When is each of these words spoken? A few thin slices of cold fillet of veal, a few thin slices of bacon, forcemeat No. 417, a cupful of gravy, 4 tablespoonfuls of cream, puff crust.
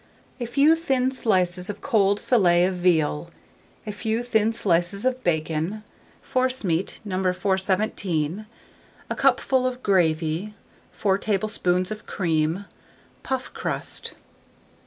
A 0.39 0.47
few 0.47 0.75
thin 0.75 1.11
slices 1.11 1.69
of 1.69 1.79
cold 1.81 2.19
fillet 2.19 2.65
of 2.65 2.73
veal, 2.73 3.29
a 3.85 3.91
few 3.91 4.23
thin 4.23 4.51
slices 4.51 5.05
of 5.05 5.23
bacon, 5.23 5.83
forcemeat 6.23 6.97
No. 7.05 7.17
417, 7.31 8.47
a 9.11 9.15
cupful 9.15 9.67
of 9.67 9.83
gravy, 9.83 10.55
4 10.91 11.19
tablespoonfuls 11.19 11.91
of 11.91 12.07
cream, 12.07 12.65
puff 13.21 13.53
crust. 13.53 14.15